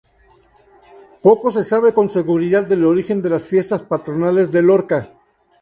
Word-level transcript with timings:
Poco 1.21 1.51
se 1.51 1.63
sabe 1.63 1.93
con 1.93 2.09
seguridad 2.09 2.65
del 2.65 2.85
origen 2.85 3.21
de 3.21 3.29
las 3.29 3.43
Fiestas 3.43 3.83
Patronales 3.83 4.51
de 4.51 4.63
Lorca. 4.63 5.11